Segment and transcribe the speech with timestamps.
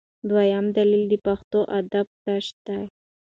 [0.29, 2.77] دویم دلیل د پښتو ادبیاتو تشه ده.